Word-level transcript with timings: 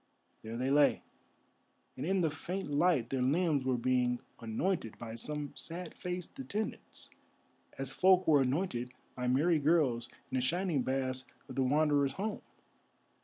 There 0.41 0.57
they 0.57 0.71
lay, 0.71 1.03
and 1.95 2.03
in 2.07 2.21
the 2.21 2.31
faint 2.31 2.71
light 2.71 3.11
their 3.11 3.21
limbs 3.21 3.65
were 3.65 3.77
being 3.77 4.19
anointed 4.39 4.97
by 4.97 5.13
some 5.13 5.53
sad 5.55 5.93
faced 5.93 6.39
attendants, 6.39 7.11
as 7.77 7.91
folk 7.91 8.27
were 8.27 8.41
anointed 8.41 8.93
by 9.13 9.27
merry 9.27 9.59
girls 9.59 10.09
in 10.31 10.37
the 10.37 10.41
shining 10.41 10.81
baths 10.81 11.25
of 11.47 11.53
the 11.53 11.61
Wanderer's 11.61 12.13
home. 12.13 12.41